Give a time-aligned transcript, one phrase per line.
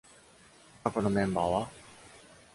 [0.83, 1.69] 過去のメンバーは...